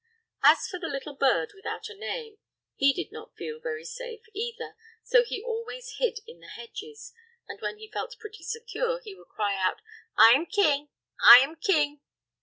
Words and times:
As 0.41 0.67
for 0.67 0.79
that 0.79 0.89
little 0.89 1.13
bird 1.13 1.51
without 1.53 1.87
a 1.87 1.93
name, 1.93 2.39
he 2.75 2.91
did 2.91 3.11
not 3.11 3.35
feel 3.35 3.59
very 3.59 3.85
safe 3.85 4.23
either, 4.33 4.75
so 5.03 5.23
he 5.23 5.43
always 5.43 5.97
hid 5.99 6.21
in 6.25 6.39
the 6.39 6.47
hedges, 6.47 7.13
and 7.47 7.61
when 7.61 7.77
he 7.77 7.87
felt 7.91 8.17
pretty 8.19 8.41
secure 8.43 8.99
he 9.03 9.13
would 9.13 9.27
cry 9.27 9.55
out: 9.55 9.79
"I 10.17 10.31
am 10.31 10.47
king! 10.47 10.89
I 11.23 11.37
am 11.43 11.55
king!" 11.55 12.01